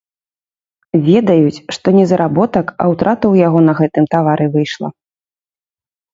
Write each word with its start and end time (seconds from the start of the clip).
Ведаюць, 1.09 1.63
што 1.77 1.87
не 1.97 2.05
заработак, 2.13 2.73
а 2.81 2.89
ўтрата 2.93 3.23
ў 3.29 3.35
яго 3.49 3.59
на 3.67 3.73
гэтым 3.83 4.05
тавары 4.17 4.45
выйшла. 4.59 4.87